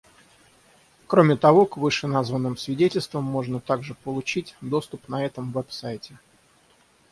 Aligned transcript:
Кроме 1.07 1.37
того, 1.37 1.67
к 1.67 1.77
вышеназванным 1.77 2.57
свидетельствам 2.57 3.23
можно 3.23 3.59
также 3.59 3.93
получить 3.93 4.55
доступ 4.59 5.07
на 5.07 5.23
этом 5.23 5.51
веб-сайте. 5.51 6.17